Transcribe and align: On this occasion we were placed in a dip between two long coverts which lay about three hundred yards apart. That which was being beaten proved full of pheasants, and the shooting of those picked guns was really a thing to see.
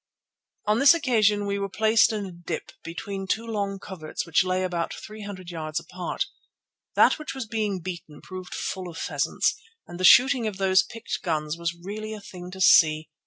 On 0.65 0.79
this 0.79 0.95
occasion 0.95 1.45
we 1.45 1.59
were 1.59 1.69
placed 1.69 2.11
in 2.11 2.25
a 2.25 2.31
dip 2.31 2.71
between 2.83 3.27
two 3.27 3.45
long 3.45 3.77
coverts 3.77 4.25
which 4.25 4.43
lay 4.43 4.63
about 4.63 4.91
three 4.95 5.21
hundred 5.21 5.51
yards 5.51 5.79
apart. 5.79 6.25
That 6.95 7.19
which 7.19 7.35
was 7.35 7.45
being 7.45 7.81
beaten 7.81 8.19
proved 8.19 8.55
full 8.55 8.89
of 8.89 8.97
pheasants, 8.97 9.53
and 9.85 9.99
the 9.99 10.03
shooting 10.03 10.47
of 10.47 10.57
those 10.57 10.81
picked 10.81 11.21
guns 11.21 11.55
was 11.55 11.75
really 11.79 12.13
a 12.15 12.19
thing 12.19 12.49
to 12.49 12.61
see. 12.61 13.09